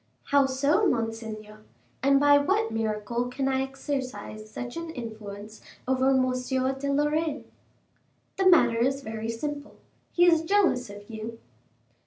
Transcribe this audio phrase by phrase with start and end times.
[0.31, 1.59] "How so, monseigneur:
[2.01, 6.31] and by what miracle can I exercise such an influence over M.
[6.79, 7.45] de Lorraine?"
[8.37, 9.75] "The matter is very simple,
[10.11, 11.37] he is jealous of you."